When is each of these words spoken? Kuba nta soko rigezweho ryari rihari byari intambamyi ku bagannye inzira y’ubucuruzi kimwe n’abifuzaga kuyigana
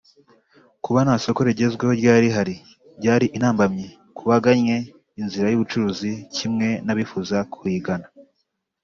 Kuba 0.83 0.99
nta 1.05 1.15
soko 1.23 1.41
rigezweho 1.47 1.93
ryari 1.99 2.23
rihari 2.27 2.55
byari 2.99 3.25
intambamyi 3.35 3.87
ku 4.17 4.23
bagannye 4.29 4.75
inzira 5.21 5.47
y’ubucuruzi 5.49 6.11
kimwe 6.35 6.67
n’abifuzaga 6.85 7.49
kuyigana 7.53 8.07